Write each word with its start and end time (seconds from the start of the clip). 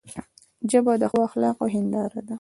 ژبه 0.71 0.93
د 1.01 1.03
ښو 1.11 1.19
اخلاقو 1.27 1.65
هنداره 1.73 2.19
ده 2.25 2.29